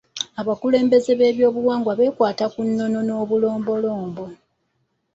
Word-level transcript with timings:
Abakulembeze 0.41 1.11
b'ebyobuwangwa 1.19 1.91
beekwata 1.99 2.45
ku 2.53 2.59
nnono 2.67 2.99
n'obulombolombo. 3.03 4.25